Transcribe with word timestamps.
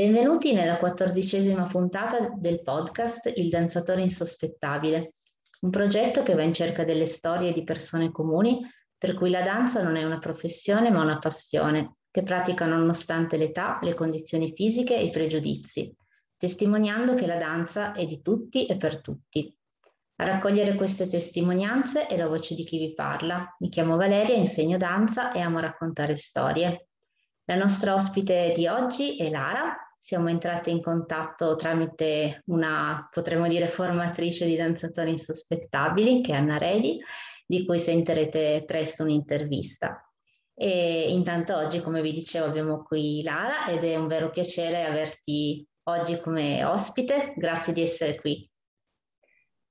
Benvenuti 0.00 0.54
nella 0.54 0.78
quattordicesima 0.78 1.66
puntata 1.66 2.30
del 2.34 2.62
podcast 2.62 3.30
Il 3.36 3.50
danzatore 3.50 4.00
insospettabile, 4.00 5.12
un 5.60 5.68
progetto 5.68 6.22
che 6.22 6.34
va 6.34 6.40
in 6.40 6.54
cerca 6.54 6.84
delle 6.84 7.04
storie 7.04 7.52
di 7.52 7.64
persone 7.64 8.10
comuni 8.10 8.66
per 8.96 9.12
cui 9.12 9.28
la 9.28 9.42
danza 9.42 9.82
non 9.82 9.96
è 9.96 10.02
una 10.02 10.18
professione 10.18 10.90
ma 10.90 11.02
una 11.02 11.18
passione, 11.18 11.96
che 12.10 12.22
praticano 12.22 12.78
nonostante 12.78 13.36
l'età, 13.36 13.78
le 13.82 13.92
condizioni 13.92 14.54
fisiche 14.54 14.96
e 14.96 15.04
i 15.04 15.10
pregiudizi, 15.10 15.94
testimoniando 16.38 17.12
che 17.12 17.26
la 17.26 17.36
danza 17.36 17.92
è 17.92 18.06
di 18.06 18.22
tutti 18.22 18.64
e 18.64 18.78
per 18.78 19.02
tutti. 19.02 19.54
A 20.16 20.24
raccogliere 20.24 20.76
queste 20.76 21.10
testimonianze 21.10 22.06
è 22.06 22.16
la 22.16 22.26
voce 22.26 22.54
di 22.54 22.64
chi 22.64 22.78
vi 22.78 22.94
parla. 22.94 23.54
Mi 23.58 23.68
chiamo 23.68 23.96
Valeria, 23.98 24.34
insegno 24.34 24.78
danza 24.78 25.30
e 25.30 25.40
amo 25.40 25.58
raccontare 25.58 26.14
storie. 26.14 26.86
La 27.44 27.56
nostra 27.56 27.94
ospite 27.94 28.54
di 28.56 28.66
oggi 28.66 29.16
è 29.16 29.28
Lara. 29.28 29.76
Siamo 30.02 30.30
entrate 30.30 30.70
in 30.70 30.80
contatto 30.80 31.56
tramite 31.56 32.42
una, 32.46 33.06
potremmo 33.12 33.46
dire, 33.46 33.68
formatrice 33.68 34.46
di 34.46 34.54
danzatori 34.54 35.10
insospettabili, 35.10 36.22
che 36.22 36.32
è 36.32 36.36
Anna 36.36 36.56
Redi, 36.56 36.98
di 37.44 37.66
cui 37.66 37.78
sentirete 37.78 38.64
presto 38.66 39.02
un'intervista. 39.02 40.02
E 40.54 41.12
intanto 41.12 41.54
oggi, 41.54 41.82
come 41.82 42.00
vi 42.00 42.14
dicevo, 42.14 42.46
abbiamo 42.46 42.82
qui 42.82 43.22
Lara 43.22 43.68
ed 43.68 43.84
è 43.84 43.96
un 43.96 44.06
vero 44.06 44.30
piacere 44.30 44.86
averti 44.86 45.66
oggi 45.82 46.18
come 46.18 46.64
ospite. 46.64 47.34
Grazie 47.36 47.74
di 47.74 47.82
essere 47.82 48.18
qui. 48.18 48.50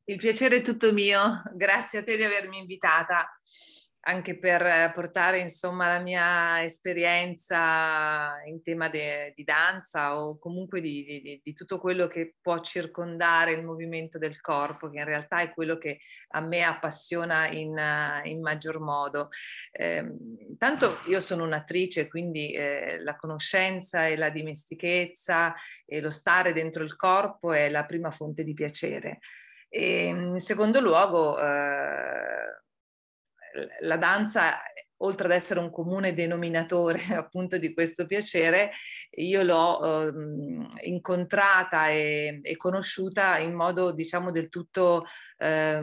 Il 0.04 0.18
piacere 0.18 0.58
è 0.58 0.62
tutto 0.62 0.94
mio, 0.94 1.42
grazie 1.56 2.00
a 2.00 2.04
te 2.04 2.16
di 2.16 2.24
avermi 2.24 2.60
invitata 2.60 3.28
anche 4.10 4.40
per 4.40 4.92
portare 4.92 5.38
insomma 5.38 5.88
la 5.88 6.00
mia 6.00 6.64
esperienza 6.64 8.42
in 8.46 8.64
tema 8.64 8.90
de, 8.90 9.34
di 9.36 9.44
danza 9.44 10.20
o 10.20 10.40
comunque 10.40 10.82
di, 10.82 11.22
di, 11.24 11.42
di, 11.44 11.54
tutto 11.54 11.80
quello 11.80 12.08
che 12.08 12.34
può 12.42 12.60
circondare 12.60 13.52
il 13.52 13.64
movimento 13.64 14.18
del 14.18 14.42
corpo, 14.42 14.90
che 14.90 14.98
in 14.98 15.06
realtà 15.06 15.42
è 15.42 15.54
quello 15.54 15.78
che 15.78 16.00
a 16.30 16.42
me 16.42 16.64
appassiona 16.64 17.50
in, 17.50 17.80
in 18.24 18.42
maggior 18.42 18.80
modo. 18.80 19.30
Eh, 19.72 20.04
io 21.06 21.20
sono 21.20 21.44
un'attrice, 21.44 22.08
quindi 22.08 22.52
eh, 22.52 23.00
la 23.04 23.16
conoscenza 23.16 24.08
e 24.08 24.18
la 24.18 24.32
dimestichezza 24.32 25.54
e 25.86 26.02
lo 26.02 26.10
stare 26.10 26.52
dentro 26.52 26.84
il 26.84 26.96
corpo 26.96 27.54
è 27.54 27.70
la 27.70 27.86
prima 27.86 28.10
fonte 28.10 28.44
di 28.44 28.56
piacere. 28.56 29.20
E 29.72 30.06
in 30.06 30.40
secondo 30.40 30.80
luogo, 30.82 31.40
eh, 31.40 32.49
la 33.82 33.98
danza, 33.98 34.60
oltre 35.02 35.26
ad 35.26 35.32
essere 35.32 35.60
un 35.60 35.70
comune 35.70 36.14
denominatore 36.14 37.00
appunto 37.16 37.58
di 37.58 37.74
questo 37.74 38.06
piacere, 38.06 38.72
io 39.12 39.44
l'ho 39.44 40.08
eh, 40.08 40.88
incontrata 40.88 41.90
e, 41.90 42.40
e, 42.42 42.56
conosciuta 42.56 43.38
in 43.38 43.54
modo 43.54 43.92
diciamo 43.92 44.32
del 44.32 44.50
tutto 44.50 45.06
eh, 45.38 45.82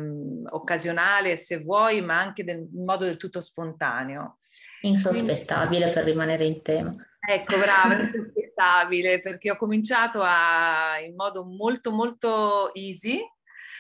occasionale, 0.50 1.36
se 1.36 1.58
vuoi, 1.58 2.02
ma 2.02 2.18
anche 2.18 2.44
del, 2.44 2.58
in 2.58 2.84
modo 2.84 3.04
del 3.04 3.16
tutto 3.16 3.40
spontaneo. 3.40 4.38
Insospettabile 4.82 5.90
Quindi, 5.90 5.94
per 5.94 6.04
rimanere 6.04 6.46
in 6.46 6.62
tema. 6.62 6.94
Ecco, 7.28 7.58
brava, 7.58 7.98
insospettabile, 8.00 9.18
perché 9.18 9.50
ho 9.50 9.56
cominciato 9.56 10.20
a, 10.22 10.98
in 11.04 11.14
modo 11.14 11.44
molto 11.44 11.90
molto 11.90 12.72
easy, 12.74 13.20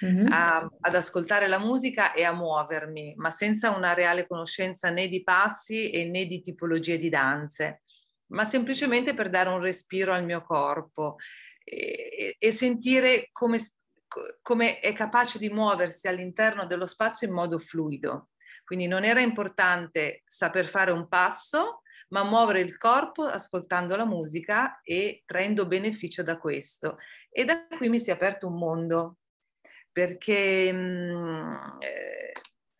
mm-hmm. 0.04 0.32
a, 0.32 0.68
ad 0.80 0.94
ascoltare 0.94 1.46
la 1.46 1.58
musica 1.58 2.12
e 2.12 2.24
a 2.24 2.32
muovermi, 2.32 3.14
ma 3.16 3.30
senza 3.30 3.70
una 3.70 3.94
reale 3.94 4.26
conoscenza 4.26 4.90
né 4.90 5.08
di 5.08 5.22
passi 5.22 5.90
e 5.90 6.06
né 6.06 6.26
di 6.26 6.40
tipologie 6.40 6.98
di 6.98 7.08
danze, 7.08 7.82
ma 8.28 8.44
semplicemente 8.44 9.14
per 9.14 9.30
dare 9.30 9.48
un 9.48 9.60
respiro 9.60 10.12
al 10.12 10.24
mio 10.24 10.42
corpo 10.42 11.16
e, 11.64 12.36
e 12.38 12.50
sentire 12.52 13.28
come, 13.32 13.58
come 14.42 14.80
è 14.80 14.92
capace 14.92 15.38
di 15.38 15.48
muoversi 15.48 16.08
all'interno 16.08 16.66
dello 16.66 16.86
spazio 16.86 17.26
in 17.26 17.34
modo 17.34 17.58
fluido. 17.58 18.30
Quindi 18.64 18.88
non 18.88 19.04
era 19.04 19.20
importante 19.20 20.22
saper 20.24 20.66
fare 20.66 20.90
un 20.90 21.06
passo, 21.06 21.82
ma 22.08 22.24
muovere 22.24 22.60
il 22.60 22.76
corpo 22.78 23.22
ascoltando 23.22 23.96
la 23.96 24.04
musica 24.04 24.80
e 24.82 25.22
traendo 25.24 25.66
beneficio 25.66 26.22
da 26.22 26.36
questo. 26.36 26.96
E 27.30 27.44
da 27.44 27.66
qui 27.66 27.88
mi 27.88 27.98
si 27.98 28.10
è 28.10 28.12
aperto 28.12 28.46
un 28.46 28.58
mondo 28.58 29.18
perché 29.96 30.70
mh, 30.70 30.76
mhmm, 30.76 31.76
eh, 31.80 32.32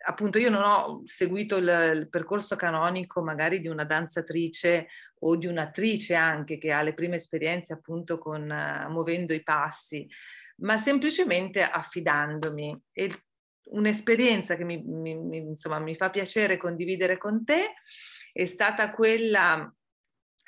appunto 0.05 0.39
io 0.39 0.51
non 0.51 0.63
ho 0.63 1.01
seguito 1.07 1.57
il, 1.57 1.93
il, 1.95 2.09
percorso 2.11 2.57
canonico 2.57 3.23
magari 3.23 3.59
di 3.59 3.69
una 3.69 3.85
danzatrice 3.85 4.89
o 5.21 5.35
di 5.37 5.47
un'attrice 5.47 6.15
anche 6.15 6.59
che 6.59 6.73
ha 6.73 6.83
le 6.83 6.93
prime 6.93 7.17
esperienze 7.17 7.73
appunto 7.73 8.19
con 8.19 8.43
uh, 8.43 8.91
muovendo 8.91 9.33
i 9.33 9.43
passi, 9.43 10.07
ma 10.57 10.77
semplicemente 10.77 11.63
affidandomi. 11.63 12.79
E 12.93 13.23
un'esperienza 13.71 14.55
che 14.55 14.65
mi, 14.65 14.83
mi, 14.85 15.39
insomma, 15.39 15.79
mi 15.79 15.97
fa 15.97 16.11
piacere 16.11 16.59
condividere 16.59 17.17
con 17.17 17.47
te 17.47 17.77
è 18.31 18.45
stata 18.45 18.91
quella 18.91 19.75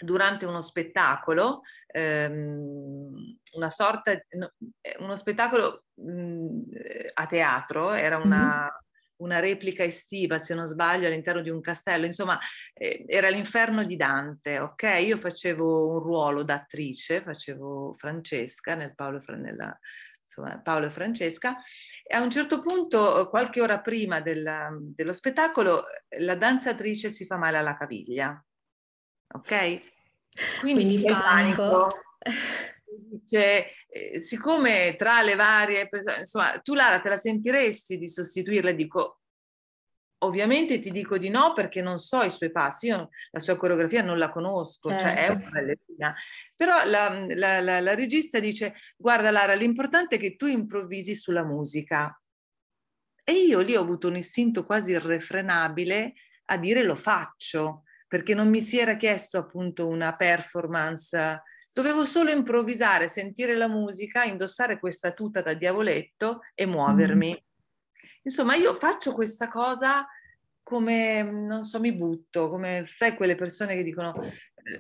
durante 0.01 0.45
uno 0.45 0.61
spettacolo, 0.61 1.63
ehm, 1.87 3.39
una 3.55 3.71
sorta, 3.71 4.13
eh, 4.13 4.27
uno 4.99 5.17
spettacolo 5.17 5.85
mh, 6.89 7.11
a 7.15 7.27
teatro, 7.27 7.93
era 7.93 8.17
una, 8.17 8.63
mm-hmm. 8.63 9.23
una, 9.23 9.39
replica 9.41 9.83
estiva, 9.85 10.39
se 10.39 10.55
non 10.55 10.69
sbaglio, 10.69 11.07
all'interno 11.07 11.43
di 11.43 11.51
un 11.51 11.61
castello, 11.61 12.07
insomma, 12.07 12.39
eh, 12.75 13.05
era 13.07 13.29
l'inferno 13.29 13.85
di 13.85 13.97
Dante, 13.97 14.59
ok? 14.59 14.83
Io 15.05 15.17
facevo 15.17 15.89
un 15.93 15.99
ruolo 16.01 16.43
d'attrice, 16.43 17.23
facevo 17.23 17.95
Francesca 17.95 18.75
nel 18.75 18.95
Paolo, 18.95 19.21
nella, 19.37 19.79
insomma, 20.21 20.61
Paolo 20.61 20.87
e 20.87 20.91
Francesca, 20.91 21.57
e 22.03 22.17
a 22.17 22.23
un 22.23 22.31
certo 22.31 22.61
punto, 22.61 23.29
qualche 23.29 23.61
ora 23.61 23.81
prima 23.81 24.21
del, 24.21 24.79
dello 24.95 25.13
spettacolo, 25.13 25.85
la 26.21 26.37
danzatrice 26.37 27.11
si 27.11 27.27
fa 27.27 27.37
male 27.37 27.59
alla 27.59 27.77
caviglia 27.77 28.43
ok? 29.35 29.81
Quindi, 30.61 30.85
Quindi 30.85 31.05
panico. 31.05 31.89
Dice, 33.11 33.71
eh, 33.91 34.21
siccome 34.21 34.97
tra 34.97 35.23
le 35.23 35.35
varie 35.35 35.87
persone, 35.87 36.19
insomma, 36.21 36.59
tu 36.61 36.75
Lara 36.75 37.01
te 37.01 37.09
la 37.09 37.17
sentiresti 37.17 37.97
di 37.97 38.09
sostituirla? 38.09 38.73
Dico, 38.73 39.21
ovviamente 40.19 40.79
ti 40.79 40.91
dico 40.91 41.19
di 41.19 41.29
no 41.29 41.53
perché 41.53 41.81
non 41.81 41.99
so 41.99 42.23
i 42.23 42.31
suoi 42.31 42.51
passi, 42.51 42.87
io 42.87 43.09
la 43.31 43.41
sua 43.41 43.57
coreografia 43.57 44.03
non 44.03 44.19
la 44.19 44.31
conosco, 44.31 44.91
certo. 44.91 45.05
cioè 45.05 45.15
è 45.15 45.27
certo. 45.27 45.37
una 45.37 45.51
ballerina. 45.51 46.15
Però 46.57 46.85
la, 46.85 47.27
la, 47.35 47.61
la, 47.61 47.81
la 47.81 47.95
regista 47.95 48.39
dice, 48.39 48.75
guarda 48.97 49.31
Lara, 49.31 49.55
l'importante 49.55 50.17
è 50.17 50.19
che 50.19 50.37
tu 50.37 50.47
improvvisi 50.47 51.15
sulla 51.15 51.45
musica. 51.45 52.21
E 53.25 53.33
io 53.33 53.61
lì 53.61 53.77
ho 53.77 53.83
avuto 53.83 54.09
un 54.09 54.17
istinto 54.17 54.65
quasi 54.65 54.93
irrefrenabile 54.93 56.15
a 56.47 56.57
dire 56.57 56.83
lo 56.83 56.95
faccio 56.95 57.83
perché 58.07 58.35
non 58.35 58.49
mi 58.49 58.63
si 58.63 58.79
era 58.79 58.97
chiesto 58.97 59.37
appunto 59.37 59.87
una 59.87 60.17
performance, 60.17 61.43
dovevo 61.79 62.05
solo 62.05 62.33
improvvisare, 62.33 63.07
sentire 63.07 63.57
la 63.57 63.69
musica, 63.69 64.25
indossare 64.25 64.81
questa 64.81 65.13
tuta 65.13 65.43
da 65.43 65.55
diavoletto 65.55 66.41
e 66.53 66.67
muovermi. 66.67 67.31
Mm. 67.31 68.09
Insomma, 68.25 68.57
io 68.57 68.75
faccio 68.75 69.15
questa 69.15 69.47
cosa 69.47 70.05
come, 70.61 71.23
non 71.23 71.63
so, 71.63 71.79
mi 71.79 71.93
butto, 71.93 72.51
come, 72.51 72.85
sai, 72.97 73.15
quelle 73.15 73.37
persone 73.37 73.77
che 73.77 73.85
dicono, 73.85 74.13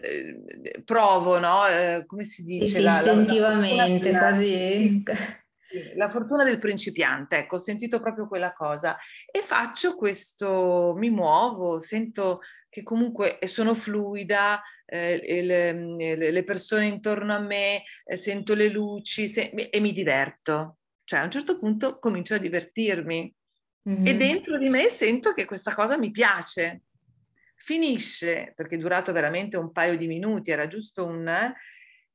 eh, 0.02 0.82
provo, 0.84 1.38
no? 1.38 1.68
Eh, 1.68 2.02
come 2.04 2.24
si 2.24 2.42
dice? 2.42 2.66
Sì, 2.66 2.82
la, 2.82 2.98
istintivamente, 2.98 4.10
la, 4.10 4.20
la, 4.20 4.30
così. 4.30 5.02
La 5.96 6.08
fortuna 6.08 6.44
del 6.44 6.58
principiante, 6.58 7.36
ecco, 7.36 7.56
ho 7.56 7.58
sentito 7.58 8.00
proprio 8.00 8.26
quella 8.26 8.54
cosa 8.54 8.96
e 9.30 9.42
faccio 9.42 9.96
questo, 9.96 10.94
mi 10.96 11.10
muovo, 11.10 11.78
sento 11.82 12.40
che 12.70 12.82
comunque 12.82 13.38
sono 13.42 13.74
fluida, 13.74 14.62
eh, 14.90 15.42
le, 15.42 16.30
le, 16.30 16.44
persone 16.44 16.86
intorno 16.86 17.34
a 17.34 17.38
me, 17.38 17.84
eh, 18.04 18.16
sento 18.16 18.54
le 18.54 18.68
luci 18.68 19.28
se, 19.28 19.50
e 19.50 19.80
mi 19.80 19.92
diverto. 19.92 20.78
Cioè 21.04 21.20
a 21.20 21.24
un 21.24 21.30
certo 21.30 21.58
punto 21.58 21.98
comincio 21.98 22.34
a 22.34 22.38
divertirmi 22.38 23.34
mm-hmm. 23.88 24.06
e 24.06 24.16
dentro 24.16 24.56
di 24.58 24.68
me 24.70 24.88
sento 24.88 25.32
che 25.32 25.44
questa 25.44 25.74
cosa 25.74 25.98
mi 25.98 26.10
piace. 26.10 26.82
Finisce, 27.54 28.52
perché 28.56 28.76
è 28.76 28.78
durato 28.78 29.12
veramente 29.12 29.56
un 29.56 29.72
paio 29.72 29.96
di 29.96 30.06
minuti, 30.06 30.50
era 30.50 30.66
giusto 30.66 31.04
un... 31.04 31.26
Eh, 31.28 31.54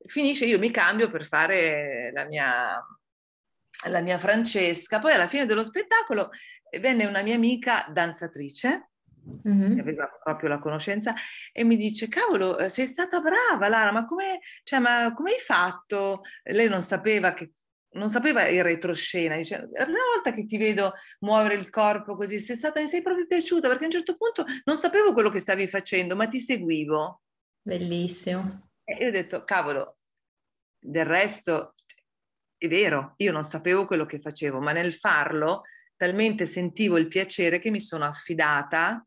finisce, 0.07 0.45
io 0.45 0.57
mi 0.57 0.71
cambio 0.71 1.11
per 1.11 1.25
fare 1.25 2.11
la 2.11 2.25
mia, 2.25 2.83
la 3.89 4.01
mia 4.01 4.17
Francesca. 4.17 4.99
Poi 4.99 5.13
alla 5.13 5.27
fine 5.27 5.45
dello 5.45 5.63
spettacolo 5.63 6.31
venne 6.79 7.05
una 7.05 7.21
mia 7.21 7.35
amica 7.35 7.85
danzatrice 7.91 8.92
Mm-hmm. 9.47 9.79
aveva 9.79 10.09
proprio 10.21 10.49
la 10.49 10.59
conoscenza 10.59 11.13
e 11.53 11.63
mi 11.63 11.77
dice 11.77 12.09
cavolo 12.09 12.57
eh, 12.57 12.67
sei 12.67 12.85
stata 12.85 13.21
brava 13.21 13.69
Lara 13.69 13.93
ma 13.93 14.05
come, 14.05 14.39
cioè, 14.63 14.79
ma 14.79 15.13
come 15.13 15.31
hai 15.31 15.39
fatto? 15.39 16.23
Lei 16.43 16.67
non 16.67 16.81
sapeva 16.81 17.33
che 17.33 17.53
non 17.91 18.09
sapeva 18.09 18.47
il 18.47 18.63
retroscena 18.63 19.37
dice 19.37 19.69
la 19.71 19.85
prima 19.85 20.03
volta 20.13 20.33
che 20.33 20.45
ti 20.45 20.57
vedo 20.57 20.93
muovere 21.19 21.53
il 21.53 21.69
corpo 21.69 22.15
così 22.15 22.39
sei 22.39 22.55
stata 22.55 22.81
mi 22.81 22.87
sei 22.87 23.01
proprio 23.01 23.25
piaciuta 23.25 23.67
perché 23.67 23.83
a 23.83 23.87
un 23.87 23.93
certo 23.93 24.17
punto 24.17 24.45
non 24.65 24.75
sapevo 24.75 25.13
quello 25.13 25.29
che 25.29 25.39
stavi 25.39 25.67
facendo 25.67 26.15
ma 26.15 26.27
ti 26.27 26.39
seguivo. 26.39 27.21
Bellissimo. 27.61 28.49
E 28.83 28.95
io 28.95 29.07
ho 29.07 29.11
detto 29.11 29.43
cavolo 29.45 29.99
del 30.79 31.05
resto 31.05 31.75
è 32.57 32.67
vero, 32.67 33.13
io 33.17 33.31
non 33.31 33.43
sapevo 33.43 33.85
quello 33.85 34.05
che 34.05 34.19
facevo, 34.19 34.61
ma 34.61 34.71
nel 34.71 34.93
farlo 34.93 35.63
talmente 35.97 36.45
sentivo 36.45 36.97
il 36.97 37.07
piacere 37.07 37.59
che 37.59 37.69
mi 37.69 37.81
sono 37.81 38.05
affidata 38.05 39.05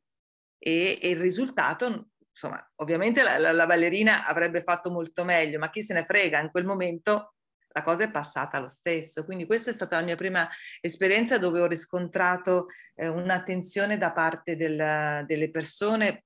e, 0.58 0.98
e 1.00 1.10
il 1.10 1.20
risultato, 1.20 2.10
insomma, 2.30 2.64
ovviamente 2.76 3.22
la, 3.22 3.38
la, 3.38 3.52
la, 3.52 3.66
ballerina 3.66 4.26
avrebbe 4.26 4.62
fatto 4.62 4.90
molto 4.90 5.24
meglio, 5.24 5.58
ma 5.58 5.70
chi 5.70 5.82
se 5.82 5.94
ne 5.94 6.04
frega, 6.04 6.40
in 6.40 6.50
quel 6.50 6.64
momento 6.64 7.34
la 7.68 7.82
cosa 7.82 8.04
è 8.04 8.10
passata 8.10 8.58
lo 8.58 8.68
stesso. 8.68 9.24
Quindi 9.24 9.44
questa 9.46 9.70
è 9.70 9.74
stata 9.74 9.96
la 9.96 10.04
mia 10.04 10.16
prima 10.16 10.48
esperienza 10.80 11.38
dove 11.38 11.60
ho 11.60 11.66
riscontrato 11.66 12.68
eh, 12.94 13.08
un'attenzione 13.08 13.98
da 13.98 14.12
parte 14.12 14.56
del, 14.56 15.24
delle 15.26 15.50
persone 15.50 16.24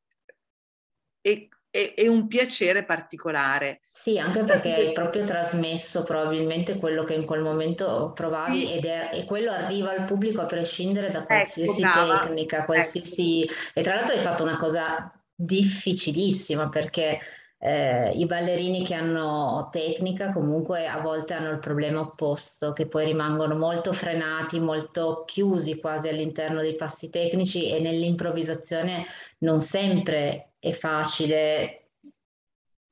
e 1.21 1.49
e, 1.71 2.09
un 2.09 2.27
piacere 2.27 2.85
particolare. 2.85 3.81
Sì, 3.93 4.19
anche 4.19 4.43
perché 4.43 4.75
hai 4.75 4.93
proprio 4.93 5.25
trasmesso 5.25 6.03
probabilmente 6.03 6.77
quello 6.77 7.05
che 7.05 7.15
in 7.15 7.25
quel 7.25 7.43
momento 7.43 8.13
provavi 8.15 8.67
sì. 8.67 8.73
ed 8.73 8.85
è, 8.85 9.11
e 9.13 9.25
quello 9.25 9.51
arriva 9.53 9.91
al 9.91 10.05
pubblico 10.05 10.41
a 10.41 10.47
prescindere 10.47 11.11
da 11.11 11.19
ecco, 11.19 11.27
qualsiasi 11.27 11.83
ecco, 11.83 12.19
tecnica, 12.19 12.65
qualsiasi... 12.65 13.43
Ecco. 13.43 13.53
E 13.75 13.83
tra 13.83 13.95
l'altro 13.95 14.15
hai 14.15 14.21
fatto 14.21 14.43
una 14.43 14.57
cosa 14.57 15.13
difficilissima 15.35 16.69
perché 16.69 17.19
eh, 17.63 18.11
i 18.13 18.25
ballerini 18.25 18.85
che 18.85 18.95
hanno 18.95 19.69
tecnica 19.71 20.33
comunque 20.33 20.87
a 20.87 21.01
volte 21.01 21.35
hanno 21.35 21.51
il 21.51 21.59
problema 21.59 22.01
opposto, 22.01 22.73
che 22.73 22.87
poi 22.87 23.05
rimangono 23.05 23.55
molto 23.57 23.93
frenati, 23.93 24.59
molto 24.59 25.25
chiusi 25.27 25.79
quasi 25.79 26.09
all'interno 26.09 26.63
dei 26.63 26.75
passi 26.75 27.11
tecnici 27.11 27.71
e 27.71 27.79
nell'improvvisazione 27.81 29.05
non 29.39 29.61
sempre 29.61 30.50
è 30.61 30.73
facile 30.73 31.81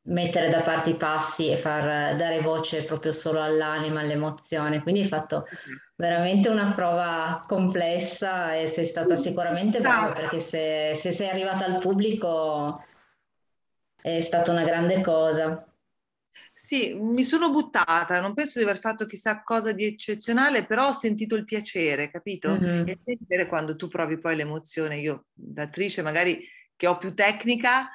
mettere 0.08 0.48
da 0.48 0.62
parte 0.62 0.90
i 0.90 0.96
passi 0.96 1.50
e 1.50 1.56
far 1.56 2.16
dare 2.16 2.40
voce 2.40 2.84
proprio 2.84 3.12
solo 3.12 3.42
all'anima, 3.42 4.00
all'emozione. 4.00 4.82
Quindi 4.82 5.02
hai 5.02 5.08
fatto 5.08 5.46
veramente 5.96 6.48
una 6.48 6.72
prova 6.72 7.44
complessa 7.46 8.54
e 8.54 8.66
sei 8.66 8.86
stata 8.86 9.16
sicuramente 9.16 9.80
brava 9.80 10.12
perché 10.12 10.40
se, 10.40 10.92
se 10.94 11.12
sei 11.12 11.28
arrivata 11.28 11.66
al 11.66 11.78
pubblico 11.78 12.82
è 14.00 14.20
stata 14.20 14.50
una 14.50 14.64
grande 14.64 15.00
cosa. 15.02 15.62
Sì, 16.54 16.92
mi 16.92 17.22
sono 17.22 17.50
buttata, 17.50 18.20
non 18.20 18.34
penso 18.34 18.58
di 18.58 18.64
aver 18.64 18.78
fatto 18.80 19.04
chissà 19.04 19.42
cosa 19.42 19.70
di 19.70 19.84
eccezionale, 19.84 20.66
però 20.66 20.88
ho 20.88 20.92
sentito 20.92 21.36
il 21.36 21.44
piacere, 21.44 22.10
capito? 22.10 22.50
Mm-hmm. 22.50 22.88
Il 22.88 22.98
piacere 22.98 23.46
quando 23.46 23.76
tu 23.76 23.86
provi 23.86 24.18
poi 24.18 24.34
l'emozione, 24.34 24.96
io 24.96 25.26
da 25.32 25.62
attrice 25.62 26.02
magari 26.02 26.44
che 26.78 26.86
ho 26.86 26.96
più 26.96 27.12
tecnica, 27.12 27.90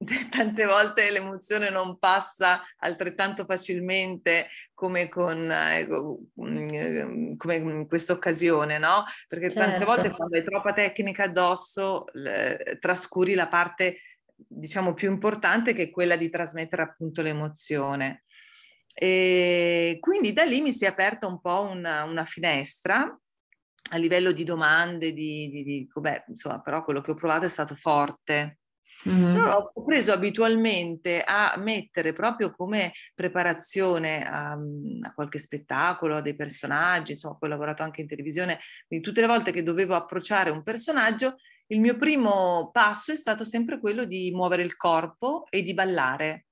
tante 0.30 0.64
volte 0.64 1.10
l'emozione 1.10 1.68
non 1.68 1.98
passa 1.98 2.62
altrettanto 2.78 3.44
facilmente 3.44 4.48
come, 4.72 5.08
con, 5.08 5.50
eh, 5.50 5.86
mm, 5.86 7.36
come 7.36 7.56
in 7.56 7.86
questa 7.86 8.14
occasione, 8.14 8.78
no? 8.78 9.04
Perché 9.28 9.50
certo. 9.50 9.70
tante 9.70 9.84
volte 9.84 10.10
quando 10.10 10.36
hai 10.36 10.44
troppa 10.44 10.72
tecnica 10.72 11.24
addosso 11.24 12.04
le, 12.12 12.78
trascuri 12.80 13.34
la 13.34 13.48
parte 13.48 13.98
diciamo 14.34 14.94
più 14.94 15.10
importante 15.10 15.74
che 15.74 15.82
è 15.84 15.90
quella 15.90 16.16
di 16.16 16.30
trasmettere 16.30 16.82
appunto 16.82 17.20
l'emozione. 17.20 18.22
E 18.94 19.98
quindi 20.00 20.32
da 20.32 20.44
lì 20.44 20.62
mi 20.62 20.72
si 20.72 20.84
è 20.84 20.88
aperta 20.88 21.26
un 21.26 21.40
po' 21.40 21.62
una, 21.62 22.04
una 22.04 22.24
finestra 22.24 23.18
a 23.90 23.96
livello 23.96 24.32
di 24.32 24.44
domande, 24.44 25.12
di, 25.12 25.48
di, 25.48 25.62
di 25.62 25.90
beh, 25.92 26.24
insomma, 26.28 26.60
però 26.60 26.84
quello 26.84 27.00
che 27.00 27.12
ho 27.12 27.14
provato 27.14 27.46
è 27.46 27.48
stato 27.48 27.74
forte. 27.74 28.58
Mm-hmm. 29.08 29.34
Però 29.34 29.70
ho 29.72 29.84
preso 29.84 30.12
abitualmente 30.12 31.22
a 31.24 31.54
mettere 31.56 32.12
proprio 32.12 32.50
come 32.50 32.92
preparazione 33.14 34.22
a, 34.26 34.52
a, 34.52 35.14
qualche 35.14 35.38
spettacolo, 35.38 36.16
a 36.16 36.20
dei 36.20 36.36
personaggi, 36.36 37.12
insomma, 37.12 37.36
poi 37.36 37.48
ho 37.48 37.52
lavorato 37.52 37.82
anche 37.82 38.02
in 38.02 38.08
televisione, 38.08 38.58
quindi 38.86 39.04
tutte 39.04 39.22
le 39.22 39.26
volte 39.26 39.52
che 39.52 39.62
dovevo 39.62 39.94
approcciare 39.94 40.50
un 40.50 40.62
personaggio, 40.62 41.36
il 41.68 41.80
mio 41.80 41.96
primo 41.96 42.70
passo 42.72 43.12
è 43.12 43.16
stato 43.16 43.44
sempre 43.44 43.78
quello 43.78 44.04
di 44.04 44.30
muovere 44.32 44.62
il 44.62 44.76
corpo 44.76 45.46
e 45.48 45.62
di 45.62 45.72
ballare. 45.72 46.46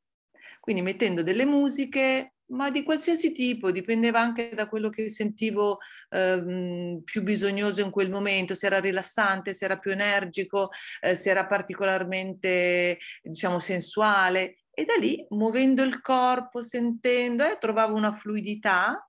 Quindi 0.61 0.81
mettendo 0.81 1.23
delle 1.23 1.45
musiche, 1.45 2.35
ma 2.49 2.71
di 2.71 2.83
qualsiasi 2.83 3.33
tipo, 3.33 3.71
dipendeva 3.71 4.21
anche 4.21 4.51
da 4.55 4.69
quello 4.69 4.89
che 4.89 5.11
sentivo 5.11 5.79
ehm, 6.11 7.03
più 7.05 7.23
bisognoso 7.23 7.81
in 7.81 7.91
quel 7.91 8.11
momento, 8.11 8.55
se 8.55 8.67
era 8.67 8.81
rilassante, 8.81 9.55
se 9.55 9.65
era 9.65 9.79
più 9.79 9.91
energico, 9.91 10.71
eh, 11.01 11.15
se 11.15 11.31
era 11.31 11.47
particolarmente, 11.47 12.99
diciamo, 13.23 13.59
sensuale. 13.59 14.59
E 14.71 14.85
da 14.85 14.95
lì, 14.95 15.25
muovendo 15.31 15.83
il 15.83 16.01
corpo, 16.01 16.63
sentendo, 16.63 17.45
eh, 17.45 17.59
trovavo 17.59 17.95
una 17.95 18.13
fluidità. 18.13 19.09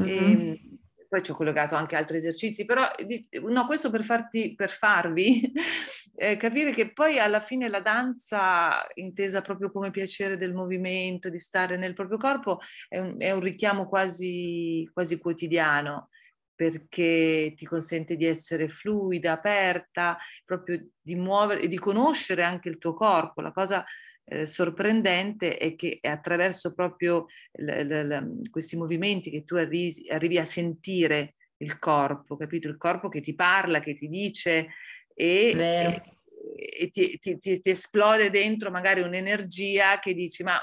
Mm-hmm. 0.00 0.50
E, 0.50 0.60
poi 1.08 1.22
ci 1.22 1.30
ho 1.30 1.34
collegato 1.34 1.74
anche 1.74 1.96
altri 1.96 2.18
esercizi, 2.18 2.66
però 2.66 2.86
no, 3.48 3.66
questo 3.66 3.88
per, 3.88 4.04
farti, 4.04 4.54
per 4.54 4.70
farvi 4.70 5.50
eh, 6.20 6.36
capire 6.36 6.72
che 6.72 6.92
poi 6.92 7.20
alla 7.20 7.38
fine 7.38 7.68
la 7.68 7.80
danza, 7.80 8.84
intesa 8.94 9.40
proprio 9.40 9.70
come 9.70 9.92
piacere 9.92 10.36
del 10.36 10.52
movimento, 10.52 11.28
di 11.28 11.38
stare 11.38 11.76
nel 11.76 11.94
proprio 11.94 12.18
corpo, 12.18 12.58
è 12.88 12.98
un, 12.98 13.14
è 13.18 13.30
un 13.30 13.40
richiamo 13.40 13.86
quasi, 13.86 14.88
quasi 14.92 15.18
quotidiano 15.18 16.08
perché 16.56 17.52
ti 17.56 17.64
consente 17.64 18.16
di 18.16 18.24
essere 18.24 18.68
fluida, 18.68 19.30
aperta, 19.30 20.18
proprio 20.44 20.88
di 21.00 21.14
muovere 21.14 21.60
e 21.60 21.68
di 21.68 21.78
conoscere 21.78 22.42
anche 22.42 22.68
il 22.68 22.78
tuo 22.78 22.94
corpo. 22.94 23.40
La 23.40 23.52
cosa 23.52 23.84
eh, 24.24 24.44
sorprendente 24.44 25.56
è 25.56 25.76
che 25.76 26.00
attraverso 26.02 26.74
proprio 26.74 27.26
l- 27.52 27.70
l- 27.70 28.08
l- 28.08 28.50
questi 28.50 28.76
movimenti 28.76 29.30
che 29.30 29.44
tu 29.44 29.54
arrivi, 29.54 30.08
arrivi, 30.10 30.36
a 30.36 30.44
sentire 30.44 31.36
il 31.58 31.78
corpo, 31.78 32.36
capito? 32.36 32.66
Il 32.66 32.76
corpo 32.76 33.08
che 33.08 33.20
ti 33.20 33.36
parla, 33.36 33.78
che 33.78 33.94
ti 33.94 34.08
dice 34.08 34.68
e, 35.20 36.02
e, 36.56 36.88
ti, 36.90 37.18
ti, 37.18 37.38
ti, 37.38 37.60
ti 37.60 37.70
esplode 37.70 38.30
dentro 38.30 38.70
magari 38.70 39.00
un'energia 39.00 39.98
che 39.98 40.14
dici 40.14 40.44
ma 40.44 40.60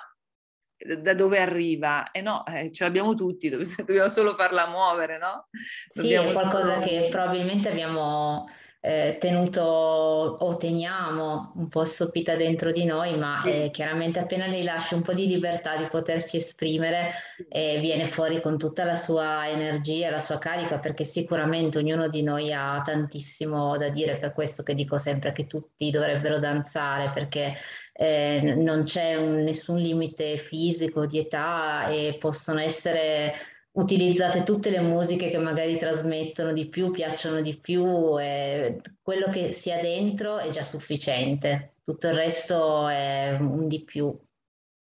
da 0.78 1.14
dove 1.14 1.40
arriva? 1.40 2.12
E 2.12 2.20
eh 2.20 2.22
no, 2.22 2.46
eh, 2.46 2.72
ce 2.72 2.84
l'abbiamo 2.84 3.16
tutti, 3.16 3.50
dobbiamo 3.86 4.10
solo 4.10 4.36
farla 4.36 4.68
muovere, 4.68 5.18
no? 5.18 5.48
Dobbiamo 5.94 6.28
sì, 6.28 6.32
è 6.32 6.34
qualcosa 6.34 6.74
solo... 6.76 6.86
che 6.86 7.08
probabilmente 7.10 7.70
abbiamo 7.70 8.46
eh, 8.86 9.18
tenuto 9.20 9.62
o 9.64 10.58
teniamo 10.58 11.54
un 11.56 11.68
po' 11.70 11.82
assopita 11.82 12.36
dentro 12.36 12.72
di 12.72 12.86
noi, 12.86 13.18
ma 13.18 13.42
eh, 13.44 13.72
chiaramente 13.72 14.20
appena 14.20 14.46
le 14.46 14.62
lasci 14.62 14.94
un 14.94 15.02
po' 15.02 15.14
di 15.14 15.26
libertà 15.26 15.76
di 15.76 15.88
potersi 15.88 16.38
esprimere, 16.38 17.14
eh, 17.50 17.80
viene 17.80 18.06
fuori 18.06 18.42
con 18.42 18.60
tutta 18.60 18.84
la 18.84 18.96
sua 18.96 19.50
energia, 19.50 20.12
la 20.12 20.20
sua 20.20 20.38
carica, 20.38 20.78
perché 20.78 21.04
sicuramente 21.04 21.80
ognuno 21.80 22.08
di 22.10 22.22
noi 22.22 22.54
ha 22.54 22.80
tantissimo 22.86 23.76
da 23.78 23.90
dire, 23.90 24.18
per 24.18 24.34
questo 24.34 24.62
che 24.62 24.76
dico 24.76 25.00
sempre 25.00 25.32
che 25.32 25.48
tutti 25.48 25.90
dovrebbero 25.90 26.38
danzare, 26.38 27.10
perché 27.12 27.56
eh, 27.92 28.54
non 28.56 28.84
c'è 28.84 29.16
un, 29.16 29.42
nessun 29.44 29.78
limite 29.80 30.38
fisico 30.38 31.08
di 31.08 31.18
età 31.18 31.88
e 31.88 32.18
possono 32.20 32.60
essere 32.60 33.34
utilizzate 33.76 34.44
tutte 34.44 34.70
le 34.70 34.80
musiche 34.80 35.30
che 35.30 35.38
magari 35.38 35.78
trasmettono 35.78 36.54
di 36.54 36.68
più, 36.68 36.92
piacciono 36.92 37.42
di 37.42 37.58
più, 37.60 38.20
e 38.20 38.80
quello 39.02 39.30
che 39.30 39.52
sia 39.52 39.82
dentro 39.82 40.38
è 40.38 40.50
già 40.50 40.64
sufficiente, 40.64 41.76
tutto 41.84 42.08
il 42.08 42.14
resto 42.14 42.88
è 42.88 43.38
un 43.40 43.68
di 43.68 43.84
più. 43.84 44.18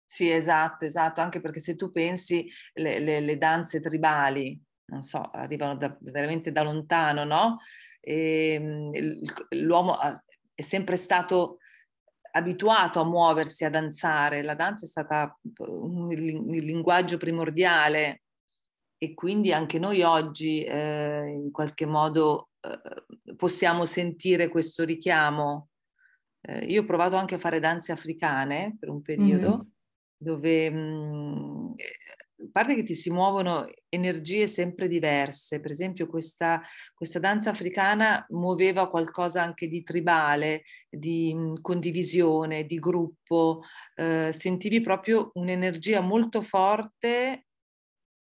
Sì, 0.03 0.29
esatto, 0.29 0.83
esatto, 0.83 1.21
anche 1.21 1.39
perché 1.39 1.59
se 1.59 1.75
tu 1.75 1.91
pensi 1.91 2.49
le, 2.73 2.99
le, 2.99 3.21
le 3.21 3.37
danze 3.37 3.79
tribali, 3.79 4.61
non 4.87 5.03
so, 5.03 5.21
arrivano 5.21 5.77
da, 5.77 5.95
veramente 6.01 6.51
da 6.51 6.63
lontano, 6.63 7.23
no? 7.23 7.59
E, 8.01 8.53
ehm, 8.53 8.91
l'uomo 9.51 9.97
è 10.53 10.61
sempre 10.61 10.97
stato 10.97 11.59
abituato 12.33 12.99
a 12.99 13.05
muoversi, 13.05 13.63
a 13.63 13.69
danzare, 13.69 14.41
la 14.41 14.55
danza 14.55 14.85
è 14.85 14.89
stata 14.89 15.37
il 16.09 16.65
linguaggio 16.65 17.17
primordiale 17.17 18.20
e 19.03 19.15
quindi 19.15 19.51
anche 19.51 19.79
noi 19.79 20.03
oggi 20.03 20.63
eh, 20.63 21.27
in 21.27 21.49
qualche 21.49 21.87
modo 21.87 22.49
eh, 22.59 23.35
possiamo 23.35 23.87
sentire 23.87 24.47
questo 24.47 24.83
richiamo. 24.83 25.69
Eh, 26.39 26.65
io 26.65 26.83
ho 26.83 26.85
provato 26.85 27.15
anche 27.15 27.33
a 27.33 27.39
fare 27.39 27.59
danze 27.59 27.91
africane 27.91 28.77
per 28.79 28.89
un 28.89 29.01
periodo 29.01 29.49
mm-hmm. 29.49 29.67
dove, 30.17 30.69
mh, 30.69 30.77
mm, 30.77 31.71
a 31.71 32.49
parte 32.51 32.75
che 32.75 32.83
ti 32.83 32.93
si 32.93 33.09
muovono 33.09 33.67
energie 33.89 34.45
sempre 34.45 34.87
diverse, 34.87 35.59
per 35.59 35.71
esempio 35.71 36.05
questa, 36.05 36.61
questa 36.93 37.17
danza 37.17 37.49
africana 37.49 38.23
muoveva 38.29 38.87
qualcosa 38.87 39.41
anche 39.41 39.67
di 39.67 39.81
tribale, 39.81 40.61
di 40.87 41.33
mh, 41.33 41.39
mm, 41.39 41.53
condivisione, 41.61 42.65
di 42.65 42.77
gruppo, 42.77 43.63
eh, 43.95 44.29
sentivi 44.31 44.79
proprio 44.79 45.31
un'energia 45.33 46.01
molto 46.01 46.43
forte 46.43 47.47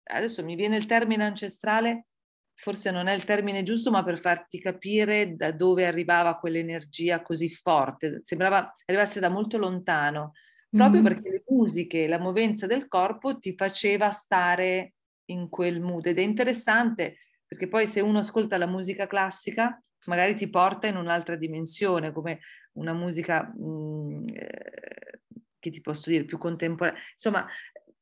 adesso 0.10 0.44
mi 0.44 0.56
viene 0.56 0.78
il 0.78 0.86
termine 0.86 1.24
ancestrale, 1.24 2.06
forse 2.54 2.92
non 2.92 3.08
è 3.08 3.14
il 3.14 3.24
termine 3.24 3.64
giusto, 3.64 3.92
ma 3.92 4.04
per 4.04 4.20
farti 4.20 4.60
capire 4.60 5.36
da 5.36 5.52
dove 5.52 5.86
arrivava 5.86 6.38
quell'energia 6.38 7.22
così 7.22 7.50
forte. 7.50 8.20
Sembrava 8.24 8.74
arrivasse 8.86 9.20
da 9.20 9.30
molto 9.30 9.58
lontano, 9.58 10.34
proprio 10.70 11.02
mm. 11.02 11.04
perché 11.04 11.30
le 11.30 11.44
musiche, 11.48 12.08
la 12.08 12.20
movenza 12.20 12.68
del 12.68 12.88
corpo 12.88 13.38
ti 13.38 13.56
faceva 13.56 14.12
stare 14.12 14.94
in 15.26 15.50
quel 15.50 15.80
mood 15.80 16.08
ed 16.08 16.18
è 16.18 16.22
interessante 16.22 17.18
perché 17.50 17.68
poi 17.68 17.88
se 17.88 18.00
uno 18.00 18.20
ascolta 18.20 18.60
la 18.60 18.68
musica 18.68 19.08
classica 19.08 19.82
magari 20.06 20.36
ti 20.36 20.50
porta 20.50 20.86
in 20.86 20.96
un'altra 20.96 21.36
dimensione, 21.36 22.12
come 22.12 22.40
una 22.74 22.94
musica 22.94 23.44
mh, 23.44 23.64
mm, 23.64 24.28
eh, 24.30 25.22
che 25.58 25.72
ti 25.72 25.82
posso 25.82 26.10
dire 26.12 26.26
più 26.26 26.38
contemporanea. 26.38 27.02
Insomma, 27.12 27.48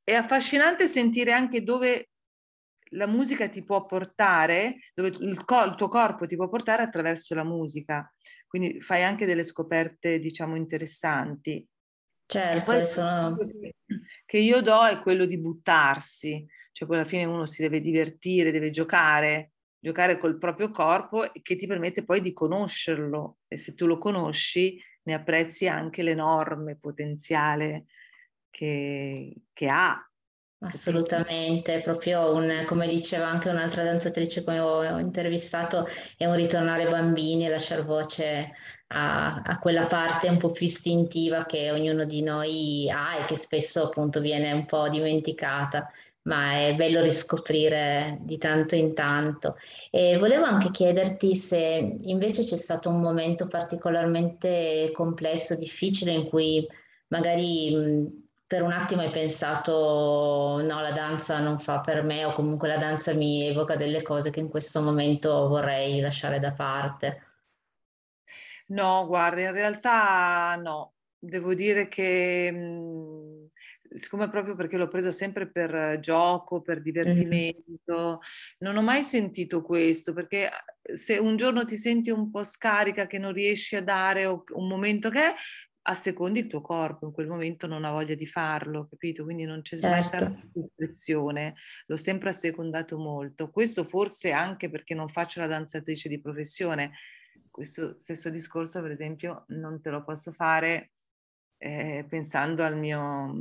è 0.08 0.14
affascinante 0.14 0.88
sentire 0.88 1.34
anche 1.34 1.64
dove 1.64 2.12
la 2.92 3.08
musica 3.08 3.50
ti 3.50 3.62
può 3.62 3.86
portare, 3.86 4.78
dove 4.94 5.10
il, 5.10 5.44
co- 5.44 5.66
il, 5.66 5.76
tuo 5.76 5.90
corpo 5.90 6.26
ti 6.26 6.38
può 6.38 6.48
portare 6.48 6.82
attraverso 6.82 7.36
la 7.36 7.44
musica. 7.44 8.10
Quindi 8.48 8.80
fai 8.80 9.04
anche 9.04 9.26
delle 9.26 9.44
scoperte, 9.44 10.20
diciamo, 10.20 10.56
interessanti. 10.56 11.68
Certo, 12.26 12.72
poi, 12.72 12.86
sono... 12.86 13.38
che 14.26 14.38
io 14.38 14.62
do 14.62 14.86
è 14.86 15.02
quello 15.02 15.26
di 15.26 15.38
buttarsi, 15.42 16.48
cioè 16.72 16.88
alla 16.96 17.04
fine 17.04 17.26
uno 17.26 17.46
si 17.46 17.62
deve 17.62 17.82
divertire, 17.82 18.54
deve 18.54 18.70
giocare, 18.70 19.52
giocare 19.78 20.18
col 20.18 20.38
proprio 20.38 20.72
corpo 20.72 21.30
che 21.42 21.58
ti 21.58 21.68
permette 21.68 22.06
poi 22.06 22.22
di 22.22 22.32
conoscerlo 22.32 23.40
e 23.50 23.58
se 23.58 23.74
tu 23.74 23.86
lo 23.86 23.98
conosci 23.98 24.82
ne 25.04 25.14
apprezzi 25.14 25.68
anche 25.68 26.02
l'enorme 26.02 26.78
potenziale 26.78 27.88
che, 28.50 29.34
che 29.54 29.68
ha 29.70 30.08
Assolutamente, 30.60 31.82
proprio 31.82 32.34
un, 32.34 32.64
come 32.66 32.88
diceva 32.88 33.28
anche 33.28 33.48
un'altra 33.50 33.84
danzatrice 33.84 34.44
che 34.44 34.60
ho 34.60 34.98
intervistato, 34.98 35.88
è 36.18 36.26
un 36.26 36.36
ritornare 36.36 36.88
bambini 36.88 37.46
e 37.46 37.50
lasciare 37.50 37.84
voce 37.84 38.54
a, 38.88 39.36
a, 39.36 39.60
quella 39.60 39.86
parte 39.86 40.30
un 40.30 40.38
po' 40.38 40.50
più 40.50 40.66
istintiva 40.66 41.46
che 41.46 41.70
ognuno 41.70 42.06
di 42.06 42.24
noi 42.24 42.90
ha 42.90 43.18
e 43.18 43.26
che 43.26 43.38
spesso 43.38 43.84
appunto 43.84 44.20
viene 44.20 44.52
un 44.52 44.66
po' 44.66 44.90
dimenticata, 44.90 45.92
ma 46.24 46.54
è 46.54 46.74
bello 46.74 47.02
riscoprire 47.02 48.18
di 48.22 48.40
tanto 48.40 48.74
in 48.74 48.96
tanto. 48.96 49.58
E 49.92 50.18
volevo 50.18 50.46
anche 50.46 50.72
chiederti 50.72 51.36
se 51.36 51.98
invece 52.02 52.44
c'è 52.44 52.58
stato 52.58 52.90
un 52.90 53.00
momento 53.00 53.46
particolarmente 53.46 54.90
complesso, 54.92 55.56
difficile 55.56 56.14
in 56.14 56.28
cui 56.28 56.68
magari 57.10 58.26
per 58.48 58.62
un 58.62 58.72
attimo 58.72 59.02
hai 59.02 59.10
pensato 59.10 60.62
no, 60.64 60.80
la 60.80 60.92
danza 60.92 61.40
non 61.42 61.60
fa 61.60 61.82
per 61.82 62.04
me 62.04 62.24
o 62.24 62.32
comunque 62.32 62.70
la 62.70 62.78
danza 62.78 63.14
mi 63.14 63.46
evoca 63.46 63.76
delle 63.76 64.02
cose 64.02 64.30
che 64.30 64.40
in 64.40 64.48
questo 64.48 64.82
momento 64.82 65.50
vorrei 65.50 66.00
lasciare 66.00 66.40
da 66.40 66.54
parte? 66.54 67.24
No, 68.68 69.06
guarda, 69.06 69.42
in 69.42 69.52
realtà 69.52 70.56
no. 70.56 70.94
Devo 71.20 71.54
dire 71.54 71.88
che 71.88 72.52
mhmm, 72.52 73.48
siccome 73.94 74.30
proprio 74.30 74.56
perché 74.56 74.78
l'ho 74.78 74.88
presa 74.88 75.12
sempre 75.12 75.48
per 75.50 76.00
gioco, 76.00 76.62
per 76.62 76.82
divertimento, 76.82 78.20
mm. 78.20 78.58
non 78.60 78.78
ho 78.78 78.82
mai 78.82 79.04
sentito 79.04 79.62
questo, 79.62 80.14
perché 80.14 80.50
se 80.94 81.18
un 81.18 81.36
giorno 81.36 81.66
ti 81.66 81.78
senti 81.78 82.10
un 82.12 82.30
po' 82.30 82.44
scarica, 82.44 83.08
che 83.08 83.18
non 83.18 83.34
riesci 83.34 83.76
a 83.76 83.84
dare 83.84 84.26
un 84.26 84.68
momento 84.68 85.10
che 85.10 85.28
è, 85.28 85.34
assecondi 85.90 86.40
il 86.40 86.48
tuo 86.48 86.62
corpo, 86.62 87.06
in 87.06 87.12
quel 87.12 87.28
momento 87.28 87.66
non 87.66 87.86
ha 87.86 87.92
voglia 87.92 88.14
di 88.14 88.26
farlo, 88.26 88.88
capito? 88.90 89.24
Quindi 89.24 89.46
non 89.46 89.62
c'è 89.62 89.78
certo. 89.78 89.88
mai 89.88 90.04
stata 90.04 90.50
costrizione, 90.52 91.56
l'ho 91.86 91.96
sempre 91.96 92.30
assecondato 92.30 92.98
molto. 92.98 93.50
Questo 93.50 93.86
forse 93.86 94.32
anche 94.32 94.70
perché 94.70 94.94
non 94.94 95.08
faccio 95.08 95.40
la 95.40 95.48
danzatrice 95.48 96.10
di 96.10 96.20
professione. 96.20 96.92
Questo 97.50 97.98
stesso 97.98 98.30
discorso, 98.30 98.82
per 98.82 98.92
esempio, 98.92 99.46
non 99.50 99.80
te 99.82 99.90
lo 99.90 100.04
posso 100.04 100.34
fare 100.34 100.92
eh, 101.58 102.06
pensando 102.08 102.64
al 102.64 102.78
mio, 102.78 103.34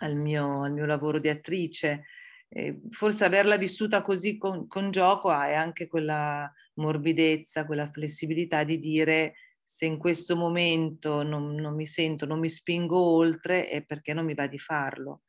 al, 0.00 0.16
mio, 0.16 0.62
al 0.62 0.72
mio, 0.72 0.84
lavoro 0.84 1.18
di 1.18 1.28
attrice. 1.30 2.04
Eh, 2.48 2.80
forse 2.90 3.24
averla 3.24 3.56
vissuta 3.56 4.02
così 4.02 4.36
con, 4.36 4.66
con 4.66 4.90
gioco 4.90 5.32
è 5.32 5.54
anche 5.54 5.86
quella 5.86 6.52
morbidezza, 6.74 7.64
quella 7.64 7.90
flessibilità 7.90 8.62
di 8.64 8.78
dire 8.78 9.34
se 9.70 9.86
in 9.86 9.98
questo 9.98 10.34
momento 10.34 11.22
non, 11.22 11.54
non, 11.54 11.76
mi 11.76 11.86
sento, 11.86 12.26
non 12.26 12.40
mi 12.40 12.48
spingo 12.48 12.98
oltre, 12.98 13.68
è 13.68 13.84
perché 13.84 14.12
non 14.12 14.24
mi 14.24 14.34
va 14.34 14.48
di 14.48 14.58
farlo. 14.58 15.20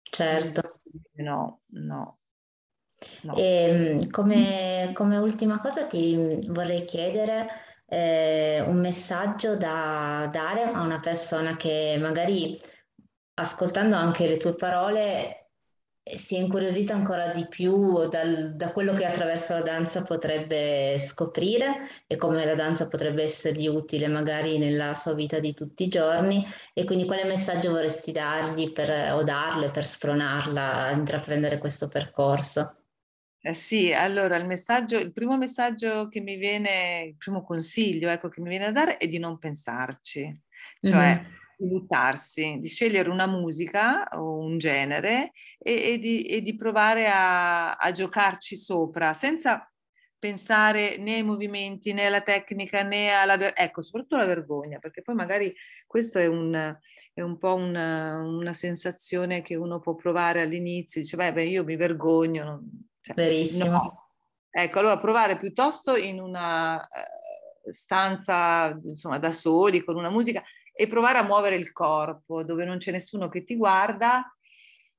Certo. 0.00 0.80
No, 1.16 1.60
no. 1.72 2.18
no. 3.20 3.34
E, 3.36 3.42
ehm, 3.42 4.08
come, 4.08 4.92
come, 4.94 5.18
ultima 5.18 5.58
cosa 5.60 5.84
ti 5.84 6.16
vorrei 6.46 6.86
chiedere 6.86 7.46
eh, 7.84 8.62
un 8.66 8.80
messaggio 8.80 9.58
da 9.58 10.26
dare 10.32 10.62
a 10.62 10.80
una 10.80 10.98
persona 10.98 11.56
che 11.56 11.98
magari 12.00 12.58
ascoltando 13.34 13.94
anche 13.94 14.26
le 14.26 14.38
tue 14.38 14.54
parole 14.54 15.41
si 16.04 16.34
è 16.34 16.40
incuriosita 16.40 16.94
ancora 16.94 17.28
di 17.28 17.46
più 17.46 18.08
dal, 18.08 18.56
da 18.56 18.72
quello 18.72 18.92
che 18.92 19.06
attraverso 19.06 19.54
la 19.54 19.62
danza 19.62 20.02
potrebbe 20.02 20.98
scoprire 20.98 21.78
e 22.08 22.16
come 22.16 22.44
la 22.44 22.56
danza 22.56 22.88
potrebbe 22.88 23.22
essergli 23.22 23.68
utile 23.68 24.08
magari 24.08 24.58
nella 24.58 24.94
sua 24.94 25.14
vita 25.14 25.38
di 25.38 25.54
tutti 25.54 25.84
i 25.84 25.88
giorni. 25.88 26.44
E 26.74 26.84
quindi 26.84 27.06
quale 27.06 27.24
messaggio 27.24 27.70
vorresti 27.70 28.10
dargli 28.10 28.72
per, 28.72 29.12
o 29.14 29.22
darle 29.22 29.70
per 29.70 29.84
spronarla 29.84 30.86
a 30.86 30.90
intraprendere 30.90 31.58
questo 31.58 31.86
percorso? 31.86 32.78
Eh 33.44 33.54
sì, 33.54 33.92
allora 33.92 34.36
il 34.36 34.46
messaggio, 34.46 34.98
il 34.98 35.12
primo 35.12 35.36
messaggio 35.36 36.08
che 36.08 36.20
mi 36.20 36.36
viene, 36.36 37.06
il 37.08 37.16
primo 37.16 37.44
consiglio 37.44 38.08
ecco, 38.08 38.28
che 38.28 38.40
mi 38.40 38.48
viene 38.48 38.66
da 38.66 38.72
dare 38.72 38.96
è 38.98 39.06
di 39.06 39.18
non 39.18 39.38
pensarci, 39.38 40.40
cioè 40.80 41.14
mm-hmm 41.14 41.40
di 41.62 41.68
buttarsi, 41.68 42.58
di 42.60 42.68
scegliere 42.68 43.08
una 43.08 43.26
musica 43.26 44.08
o 44.12 44.38
un 44.38 44.58
genere 44.58 45.32
e, 45.58 45.92
e, 45.92 45.98
di, 45.98 46.24
e 46.24 46.42
di, 46.42 46.56
provare 46.56 47.08
a, 47.08 47.74
a, 47.74 47.92
giocarci 47.92 48.56
sopra 48.56 49.14
senza 49.14 49.66
pensare 50.18 50.98
né 50.98 51.16
ai 51.16 51.22
movimenti 51.22 51.92
né 51.92 52.06
alla 52.06 52.20
tecnica 52.20 52.82
né 52.82 53.10
alla 53.10 53.56
ecco 53.56 53.82
soprattutto 53.82 54.14
alla 54.14 54.26
vergogna 54.26 54.78
perché 54.78 55.02
poi 55.02 55.14
magari 55.14 55.52
questo 55.86 56.18
è 56.18 56.26
un, 56.26 56.76
è 57.12 57.20
un 57.20 57.38
po' 57.38 57.54
una, 57.54 58.18
una, 58.18 58.52
sensazione 58.52 59.42
che 59.42 59.56
uno 59.56 59.80
può 59.80 59.94
provare 59.94 60.40
all'inizio 60.40 61.00
dice 61.00 61.16
beh, 61.16 61.32
beh 61.32 61.44
io 61.44 61.64
mi 61.64 61.74
vergogno 61.74 62.62
cioè, 63.00 63.14
verissimo 63.14 63.70
no. 63.70 64.08
ecco 64.48 64.78
allora 64.78 64.98
provare 64.98 65.38
piuttosto 65.38 65.96
in 65.96 66.20
una 66.20 66.76
uh, 66.76 67.70
stanza 67.70 68.78
insomma 68.84 69.18
da 69.18 69.32
soli 69.32 69.82
con 69.82 69.96
una 69.96 70.10
musica 70.10 70.42
e 70.72 70.86
provare 70.86 71.18
a 71.18 71.22
muovere 71.22 71.56
il 71.56 71.72
corpo 71.72 72.42
dove 72.42 72.64
non 72.64 72.78
c'è 72.78 72.90
nessuno 72.90 73.28
che 73.28 73.44
ti 73.44 73.56
guarda 73.56 74.34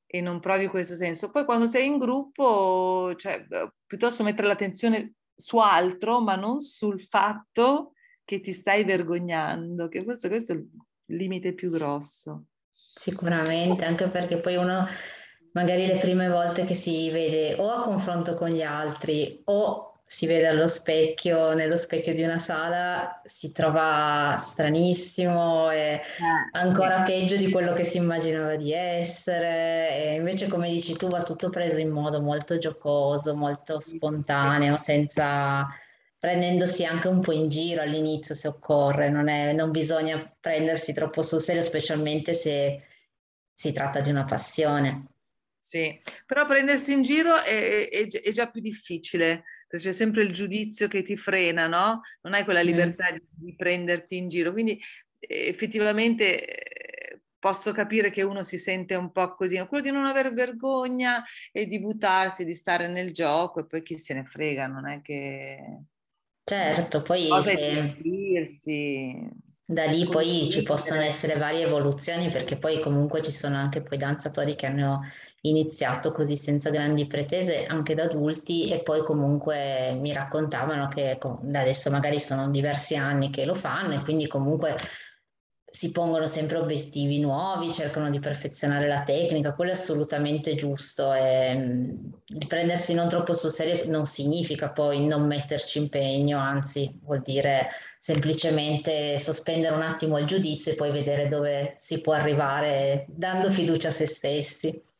e 0.05 0.21
non 0.21 0.39
provi 0.39 0.67
questo 0.67 0.95
senso. 0.95 1.31
Poi 1.31 1.43
quando 1.43 1.65
sei 1.65 1.87
in 1.87 1.97
gruppo, 1.97 3.13
cioè, 3.15 3.45
piuttosto 3.85 4.23
mettere 4.23 4.47
l'attenzione 4.47 5.15
su 5.35 5.57
altro, 5.57 6.21
ma 6.21 6.35
non 6.35 6.59
sul 6.59 7.01
fatto 7.01 7.93
che 8.23 8.39
ti 8.39 8.53
stai 8.53 8.83
vergognando, 8.83 9.87
che 9.87 10.03
forse 10.03 10.29
questo 10.29 10.53
è 10.53 10.55
il 10.55 10.67
limite 11.07 11.53
più 11.53 11.69
grosso. 11.71 12.45
Sicuramente, 12.71 13.85
anche 13.85 14.07
perché 14.07 14.37
poi 14.37 14.55
uno 14.55 14.85
magari 15.53 15.85
le 15.87 15.97
prime 15.97 16.29
volte 16.29 16.63
che 16.63 16.75
si 16.75 17.09
vede 17.09 17.55
o 17.55 17.69
a 17.71 17.81
confronto 17.81 18.35
con 18.35 18.49
gli 18.49 18.61
altri 18.61 19.41
o 19.45 19.92
si 20.13 20.27
vede 20.27 20.45
allo 20.45 20.67
specchio, 20.67 21.55
nello 21.55 21.75
specchio 21.75 22.13
di 22.13 22.21
una 22.21 22.37
sala, 22.37 23.19
si 23.25 23.51
trova 23.51 24.45
stranissimo 24.51 25.71
e 25.71 25.93
eh, 25.93 26.01
ancora 26.51 27.01
peggio 27.01 27.35
di 27.35 27.49
quello 27.49 27.73
che 27.73 27.83
si 27.83 27.97
immaginava 27.97 28.55
di 28.55 28.71
essere. 28.71 29.89
E 29.89 30.13
invece, 30.13 30.47
come 30.47 30.69
dici 30.69 30.95
tu, 30.95 31.07
va 31.07 31.23
tutto 31.23 31.49
preso 31.49 31.79
in 31.79 31.89
modo 31.89 32.21
molto 32.21 32.59
giocoso, 32.59 33.35
molto 33.35 33.79
spontaneo, 33.79 34.77
senza 34.77 35.67
prendendosi 36.19 36.85
anche 36.85 37.07
un 37.07 37.19
po' 37.19 37.31
in 37.31 37.49
giro 37.49 37.81
all'inizio 37.81 38.35
se 38.35 38.47
occorre, 38.47 39.09
non, 39.09 39.27
è, 39.29 39.51
non 39.51 39.71
bisogna 39.71 40.31
prendersi 40.39 40.93
troppo 40.93 41.23
sul 41.23 41.41
serio, 41.41 41.63
specialmente 41.63 42.35
se 42.35 42.83
si 43.51 43.73
tratta 43.73 43.99
di 43.99 44.11
una 44.11 44.25
passione. 44.25 45.07
Sì, 45.57 45.91
però 46.27 46.45
prendersi 46.45 46.93
in 46.93 47.01
giro 47.01 47.41
è, 47.41 47.89
è, 47.89 48.07
è 48.07 48.31
già 48.31 48.47
più 48.47 48.61
difficile 48.61 49.43
c'è 49.77 49.91
sempre 49.91 50.23
il 50.23 50.31
giudizio 50.31 50.87
che 50.87 51.01
ti 51.03 51.17
frena, 51.17 51.67
no? 51.67 52.01
Non 52.21 52.33
hai 52.33 52.43
quella 52.43 52.61
libertà 52.61 53.11
di, 53.11 53.21
di, 53.29 53.55
prenderti 53.55 54.17
in 54.17 54.29
giro. 54.29 54.51
Quindi 54.51 54.79
effettivamente 55.19 56.45
eh, 56.45 57.21
posso 57.39 57.71
capire 57.71 58.09
che 58.09 58.21
uno 58.21 58.43
si 58.43 58.57
sente 58.57 58.95
un 58.95 59.11
po' 59.11 59.35
così, 59.35 59.57
quello 59.67 59.83
di 59.83 59.91
non 59.91 60.05
avere 60.05 60.31
vergogna 60.31 61.23
e 61.51 61.65
di 61.65 61.79
buttarsi, 61.79 62.45
di 62.45 62.53
stare 62.53 62.87
nel 62.87 63.13
gioco 63.13 63.61
e 63.61 63.65
poi 63.65 63.81
chi 63.81 63.97
se 63.97 64.13
ne 64.13 64.25
frega, 64.25 64.67
non 64.67 64.87
è 64.87 65.01
che... 65.01 65.81
Certo, 66.43 67.01
poi 67.01 67.29
se... 67.43 69.29
Da 69.65 69.85
lì 69.85 70.07
poi 70.07 70.49
ci 70.51 70.61
possono 70.61 71.01
essere 71.01 71.37
varie 71.37 71.65
evoluzioni 71.65 72.29
perché 72.29 72.57
poi 72.57 72.81
comunque 72.81 73.21
ci 73.21 73.31
sono 73.31 73.55
anche 73.55 73.81
poi 73.81 73.97
danzatori 73.97 74.55
che 74.55 74.65
hanno 74.65 75.01
iniziato 75.45 76.11
così 76.11 76.35
senza 76.35 76.69
grandi 76.69 77.05
pretese 77.05 77.65
anche 77.65 77.95
da 77.95 78.03
adulti 78.03 78.69
e 78.69 78.81
poi 78.81 79.03
comunque 79.03 79.93
mi 79.99 80.13
raccontavano 80.13 80.87
che 80.87 81.17
adesso 81.53 81.89
magari 81.89 82.19
sono 82.19 82.49
diversi 82.49 82.95
anni 82.95 83.29
che 83.29 83.45
lo 83.45 83.55
fanno 83.55 83.93
e 83.93 84.01
quindi 84.01 84.27
comunque 84.27 84.75
si 85.73 85.91
pongono 85.91 86.27
sempre 86.27 86.59
obiettivi 86.59 87.19
nuovi, 87.19 87.73
cercano 87.73 88.11
di 88.11 88.19
perfezionare 88.19 88.87
la 88.87 89.01
tecnica, 89.01 89.55
quello 89.55 89.71
è 89.71 89.73
assolutamente 89.73 90.53
giusto. 90.53 91.11
E, 91.11 91.97
prendersi 92.47 92.93
non 92.93 93.09
troppo 93.09 93.33
sul 93.33 93.49
serio 93.49 93.89
non 93.89 94.05
significa 94.05 94.69
poi 94.69 95.03
non 95.07 95.25
metterci 95.25 95.79
impegno, 95.79 96.37
anzi 96.37 96.95
vuol 97.01 97.23
dire 97.23 97.69
semplicemente 97.99 99.17
sospendere 99.17 99.73
un 99.73 99.81
attimo 99.81 100.19
il 100.19 100.27
giudizio 100.27 100.73
e 100.73 100.75
poi 100.75 100.91
vedere 100.91 101.27
dove 101.27 101.73
si 101.77 102.01
può 102.01 102.13
arrivare 102.13 103.05
dando 103.09 103.49
fiducia 103.49 103.87
a 103.87 103.91
se 103.91 104.05
stessi. 104.05 104.91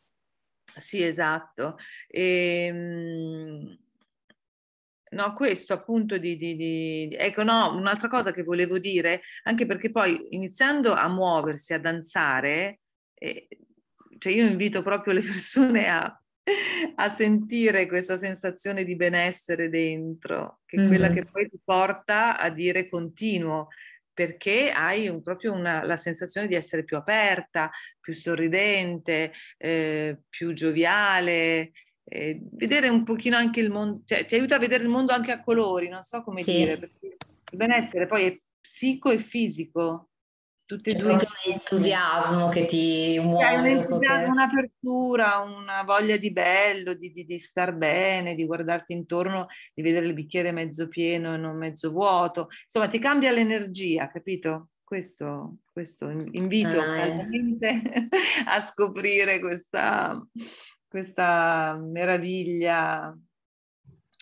Sì, 0.80 1.04
esatto. 1.04 1.78
E, 2.08 2.66
ehm, 2.68 3.78
No, 5.14 5.34
questo 5.34 5.74
appunto 5.74 6.18
di, 6.18 6.38
di, 6.38 6.56
di, 6.56 7.16
Ecco, 7.18 7.44
no, 7.44 7.76
un'altra 7.76 8.08
cosa 8.08 8.32
che 8.32 8.44
volevo 8.44 8.80
dire, 8.80 9.22
anche 9.44 9.66
perché 9.66 9.92
poi 9.92 10.26
iniziando 10.30 10.94
a 10.94 11.08
muoversi, 11.08 11.74
a 11.74 11.80
danzare, 11.80 12.80
eh, 13.14 13.48
cioè 14.18 14.34
io 14.34 14.46
invito 14.46 14.82
proprio 14.82 15.14
le 15.14 15.22
persone 15.24 15.88
a, 15.88 16.22
a, 16.96 17.10
sentire 17.10 17.88
questa 17.88 18.18
sensazione 18.18 18.84
di 18.84 18.96
benessere 18.96 19.70
dentro, 19.70 20.62
che 20.66 20.78
è 20.78 20.80
mm-hmm. 20.80 20.90
quella 20.90 21.10
che 21.10 21.26
poi 21.26 21.50
ti 21.50 21.60
porta 21.64 22.38
a 22.38 22.50
dire 22.50 22.90
continuo, 22.90 23.68
perché 24.14 24.72
hai 24.72 25.08
un, 25.08 25.22
proprio 25.22 25.54
una, 25.54 25.84
la 25.84 25.98
sensazione 25.98 26.48
di 26.48 26.56
essere 26.56 26.84
più 26.84 26.98
aperta, 26.98 27.72
più 28.00 28.14
sorridente, 28.14 29.34
eh, 29.58 30.20
più 30.30 30.54
gioviale, 30.54 31.72
eh, 32.06 32.40
vedere 32.52 32.90
un 32.90 33.04
pochino 33.04 33.38
anche 33.38 33.60
il 33.60 33.72
mondo, 33.72 34.02
cioè 34.06 34.26
ti 34.26 34.36
aiuta 34.36 34.56
a 34.56 34.60
vedere 34.60 34.84
il 34.84 34.90
mondo 34.90 35.14
anche 35.14 35.32
a 35.32 35.42
colori, 35.42 35.88
non 35.90 36.04
so 36.04 36.22
come 36.22 36.44
sì. 36.44 36.52
dire, 36.52 36.78
perché 36.78 37.18
il 37.52 37.58
benessere 37.58 38.06
poi 38.08 38.26
è 38.26 38.40
psico 38.60 39.12
e 39.12 39.18
fisico, 39.18 40.10
tutte 40.76 40.92
e 40.92 40.94
due. 40.96 41.18
C'è 41.18 41.50
un 41.50 41.54
entusiasmo 41.54 42.50
che 42.50 42.66
ti 42.66 43.20
muove. 43.20 43.46
Hai 43.46 43.58
un 43.58 43.66
entusiasmo, 43.66 44.32
un'apertura, 44.32 45.40
una 45.40 45.84
voglia 45.84 46.18
di 46.18 46.32
bello, 46.32 46.94
di, 46.94 47.12
di, 47.12 47.24
di, 47.24 47.40
star 47.40 47.74
bene, 47.74 48.36
di 48.36 48.46
guardarti 48.46 48.94
intorno, 48.94 49.48
di 49.74 49.82
vedere 49.82 50.08
il 50.08 50.14
bicchiere 50.14 50.52
mezzo 50.52 50.88
pieno 50.88 51.34
e 51.34 51.38
non 51.38 51.58
mezzo 51.58 51.92
vuoto. 51.92 52.50
Insomma, 52.64 52.88
ti 52.88 53.00
cambia 53.00 53.32
l'energia, 53.32 54.10
capito? 54.10 54.70
Questo, 54.84 55.58
questo 55.72 56.10
invito 56.10 56.80
ah, 56.80 56.98
eh. 56.98 58.08
a 58.46 58.62
scoprire 58.62 59.40
questa, 59.40 60.22
questa 60.88 61.80
meraviglia 61.82 63.18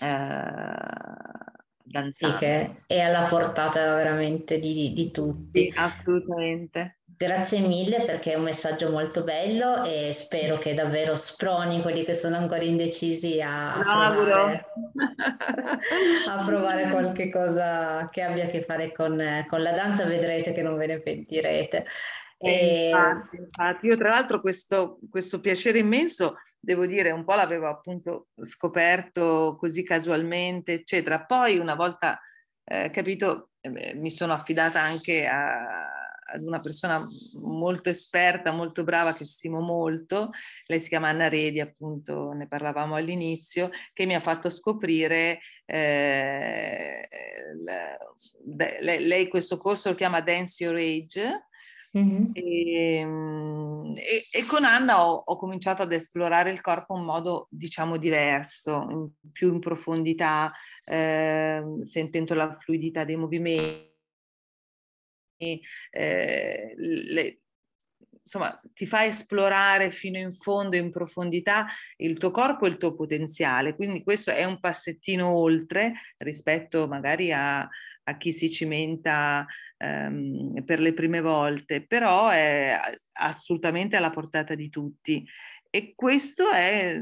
eh, 0.01 1.60
danzante. 1.91 2.37
Sì, 2.37 2.43
che 2.43 2.83
è 2.87 2.99
alla 3.01 3.25
portata 3.25 3.95
veramente 3.95 4.57
di, 4.57 4.93
di 4.93 5.11
tutti. 5.11 5.69
Sì, 5.69 5.73
assolutamente. 5.77 7.01
Grazie 7.21 7.59
mille 7.59 8.01
perché 8.01 8.31
è 8.31 8.35
un 8.35 8.41
messaggio 8.41 8.89
molto 8.89 9.23
bello 9.23 9.83
e 9.83 10.11
spero 10.11 10.57
che 10.57 10.73
davvero 10.73 11.15
sproni 11.15 11.83
quelli 11.83 12.03
che 12.03 12.15
sono 12.15 12.35
ancora 12.35 12.63
indecisi 12.63 13.39
a, 13.39 13.75
a, 13.75 14.11
provare, 14.11 14.65
a 16.27 16.43
provare, 16.43 16.89
qualche 16.89 17.29
cosa 17.29 18.09
che 18.09 18.23
abbia 18.23 18.45
a 18.45 18.47
che 18.47 18.63
fare 18.63 18.91
con, 18.91 19.23
con 19.47 19.61
la 19.61 19.71
danza, 19.71 20.05
vedrete 20.05 20.51
che 20.51 20.63
non 20.63 20.75
ve 20.77 20.87
ne 20.87 20.99
pentirete. 20.99 21.85
Eh, 22.43 22.89
infatti, 22.89 23.35
infatti, 23.37 23.87
io 23.87 23.97
tra 23.97 24.09
l'altro 24.09 24.41
questo, 24.41 24.97
questo, 25.09 25.39
piacere 25.39 25.79
immenso, 25.79 26.37
devo 26.59 26.85
dire, 26.85 27.11
un 27.11 27.23
po' 27.23 27.35
l'avevo 27.35 27.67
appunto 27.67 28.27
scoperto 28.41 29.55
così 29.59 29.83
casualmente, 29.83 30.73
eccetera. 30.73 31.23
Poi 31.23 31.57
una 31.57 31.75
volta 31.75 32.19
eh, 32.63 32.89
capito, 32.89 33.49
eh, 33.61 33.93
mi 33.95 34.09
sono 34.09 34.33
affidata 34.33 34.81
anche 34.81 35.27
a, 35.27 35.87
ad 36.33 36.43
una 36.43 36.59
persona 36.59 37.05
molto 37.41 37.89
esperta, 37.89 38.51
molto 38.51 38.83
brava, 38.83 39.13
che 39.13 39.25
stimo 39.25 39.59
molto. 39.59 40.29
Lei 40.67 40.79
si 40.79 40.89
chiama 40.89 41.09
Anna 41.09 41.27
Redi, 41.27 41.59
appunto, 41.59 42.31
ne 42.31 42.47
parlavamo 42.47 42.95
all'inizio, 42.95 43.69
che 43.93 44.05
mi 44.05 44.15
ha 44.15 44.19
fatto 44.19 44.49
scoprire, 44.49 45.39
eh, 45.65 47.07
lei, 48.79 49.05
lei 49.05 49.27
questo 49.27 49.57
corso 49.57 49.89
lo 49.89 49.95
chiama 49.95 50.21
Dance 50.21 50.63
Your 50.63 50.77
Age, 50.77 51.47
Mm-hmm. 51.97 52.31
E, 52.33 52.99
e, 53.95 54.23
e, 54.31 54.45
con 54.45 54.63
Anna 54.63 55.05
ho, 55.05 55.15
ho, 55.25 55.35
cominciato 55.35 55.81
ad 55.81 55.91
esplorare 55.91 56.49
il 56.49 56.61
corpo 56.61 56.95
in 56.95 57.03
modo, 57.03 57.47
diciamo, 57.49 57.97
diverso, 57.97 59.11
più 59.31 59.53
in 59.53 59.59
profondità, 59.59 60.53
eh, 60.85 61.61
sentendo 61.83 62.33
la 62.33 62.53
fluidità 62.53 63.03
dei 63.03 63.17
movimenti. 63.17 63.89
Eh, 65.89 66.73
le, 66.77 67.39
insomma, 68.21 68.57
ti 68.73 68.85
fa 68.85 69.03
esplorare 69.03 69.91
fino 69.91 70.17
in 70.17 70.31
fondo, 70.31 70.77
in 70.77 70.91
profondità, 70.91 71.67
il 71.97 72.17
tuo 72.17 72.31
corpo 72.31 72.65
e 72.65 72.69
il 72.69 72.77
tuo 72.77 72.93
potenziale. 72.93 73.75
Quindi 73.75 74.03
questo 74.03 74.31
è 74.31 74.45
un 74.45 74.59
passettino 74.61 75.35
oltre 75.35 75.93
rispetto 76.19 76.87
magari 76.87 77.33
a, 77.33 77.67
a 78.03 78.17
chi 78.17 78.31
si 78.31 78.49
cimenta 78.49 79.45
ehm, 79.81 80.63
per 80.63 80.79
le 80.79 80.93
prime 80.93 81.21
volte, 81.21 81.85
però 81.85 82.29
è 82.29 82.79
assolutamente 83.13 83.95
alla 83.95 84.11
portata 84.11 84.55
di 84.55 84.69
tutti. 84.69 85.25
E 85.69 85.93
questo 85.95 86.51
è, 86.51 86.99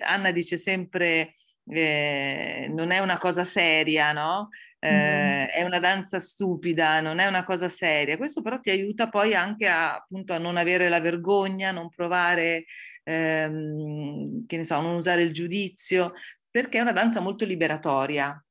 Anna 0.00 0.30
dice 0.30 0.56
sempre, 0.56 1.34
eh, 1.66 2.68
non 2.70 2.90
è 2.90 2.98
una 3.00 3.18
cosa 3.18 3.44
seria, 3.44 4.12
no? 4.12 4.48
Eh, 4.78 5.44
mm. 5.44 5.48
È 5.48 5.62
una 5.62 5.78
danza 5.78 6.18
stupida, 6.18 7.00
non 7.00 7.18
è 7.18 7.26
una 7.26 7.44
cosa 7.44 7.68
seria. 7.68 8.16
Questo 8.16 8.42
però 8.42 8.58
ti 8.60 8.70
aiuta 8.70 9.08
poi 9.08 9.34
anche 9.34 9.68
a, 9.68 9.94
appunto, 9.94 10.32
a 10.32 10.38
non 10.38 10.56
avere 10.56 10.88
la 10.88 11.00
vergogna, 11.00 11.70
non 11.70 11.88
provare, 11.88 12.64
ehm, 13.04 14.46
che 14.46 14.56
ne 14.56 14.64
so, 14.64 14.80
non 14.80 14.96
usare 14.96 15.22
il 15.22 15.32
giudizio, 15.32 16.12
perché 16.50 16.78
è 16.78 16.80
una 16.82 16.92
danza 16.92 17.20
molto 17.20 17.44
liberatoria. 17.44 18.42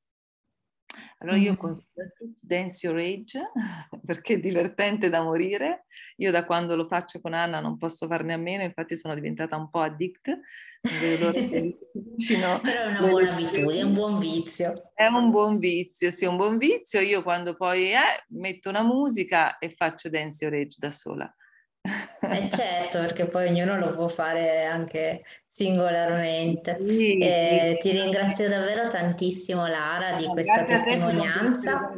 Allora 1.19 1.37
io 1.37 1.55
consiglio 1.55 2.03
a 2.03 2.09
tutti 2.17 2.41
Dance 2.41 2.85
Your 2.85 2.99
Age 2.99 3.51
perché 4.05 4.33
è 4.35 4.39
divertente 4.39 5.09
da 5.09 5.21
morire. 5.21 5.85
Io 6.17 6.31
da 6.31 6.45
quando 6.45 6.75
lo 6.75 6.87
faccio 6.87 7.21
con 7.21 7.33
Anna 7.33 7.59
non 7.59 7.77
posso 7.77 8.07
farne 8.07 8.33
a 8.33 8.37
meno, 8.37 8.63
infatti 8.63 8.97
sono 8.97 9.13
diventata 9.13 9.55
un 9.55 9.69
po' 9.69 9.81
addict. 9.81 10.39
Però 10.81 11.31
è 11.31 12.87
una 12.87 12.99
buona 12.99 13.33
abitudine, 13.33 13.79
è 13.79 13.83
un 13.83 13.93
buon 13.93 14.17
vizio. 14.17 14.73
È 14.95 15.05
un 15.05 15.29
buon 15.29 15.59
vizio, 15.59 16.09
sì, 16.09 16.25
un 16.25 16.37
buon 16.37 16.57
vizio. 16.57 16.99
Io 17.01 17.21
quando 17.21 17.55
poi 17.55 17.91
eh, 17.91 18.25
metto 18.29 18.69
una 18.69 18.81
musica 18.81 19.59
e 19.59 19.69
faccio 19.69 20.09
Dance 20.09 20.43
Your 20.43 20.57
Age 20.57 20.77
da 20.79 20.89
sola. 20.89 21.35
Eh 21.83 22.49
certo, 22.49 22.99
perché 22.99 23.27
poi 23.27 23.49
ognuno 23.49 23.77
lo 23.77 23.91
può 23.95 24.07
fare 24.07 24.65
anche 24.65 25.23
singolarmente. 25.51 26.77
Sì, 26.81 27.17
eh, 27.19 27.77
sì, 27.81 27.89
ti 27.89 27.91
ringrazio 27.99 28.47
davvero 28.47 28.89
tantissimo 28.89 29.67
Lara 29.67 30.15
di 30.15 30.25
questa 30.25 30.65
testimonianza. 30.65 31.93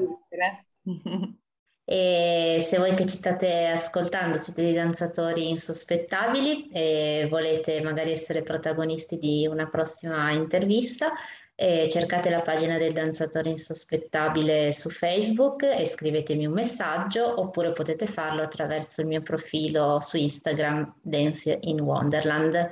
E 1.85 2.63
se 2.65 2.77
voi 2.77 2.95
che 2.95 3.05
ci 3.05 3.17
state 3.17 3.65
ascoltando 3.67 4.37
siete 4.37 4.63
dei 4.63 4.73
danzatori 4.73 5.49
insospettabili 5.49 6.67
e 6.67 7.27
volete 7.29 7.81
magari 7.81 8.11
essere 8.11 8.41
protagonisti 8.41 9.17
di 9.17 9.45
una 9.47 9.67
prossima 9.67 10.31
intervista, 10.31 11.11
eh, 11.55 11.89
cercate 11.89 12.29
la 12.29 12.39
pagina 12.39 12.77
del 12.77 12.93
danzatore 12.93 13.49
insospettabile 13.49 14.71
su 14.71 14.89
Facebook 14.89 15.63
e 15.63 15.85
scrivetemi 15.85 16.45
un 16.45 16.53
messaggio 16.53 17.41
oppure 17.41 17.73
potete 17.73 18.05
farlo 18.05 18.41
attraverso 18.41 19.01
il 19.01 19.07
mio 19.07 19.21
profilo 19.21 19.99
su 19.99 20.15
Instagram 20.15 20.99
Dance 21.01 21.59
in 21.63 21.81
Wonderland. 21.81 22.71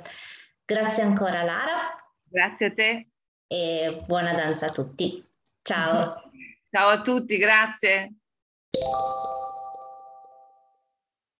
Grazie 0.72 1.02
ancora 1.02 1.42
Lara. 1.42 2.02
Grazie 2.22 2.66
a 2.66 2.72
te. 2.72 3.08
E 3.46 4.02
buona 4.06 4.32
danza 4.32 4.66
a 4.66 4.70
tutti. 4.70 5.22
Ciao. 5.60 6.14
Ciao 6.66 6.88
a 6.88 7.02
tutti, 7.02 7.36
grazie. 7.36 8.14